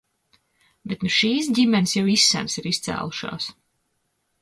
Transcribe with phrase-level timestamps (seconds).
[0.91, 3.55] Bet nu šīs ģimenes jau izsenis ir izcēlušās.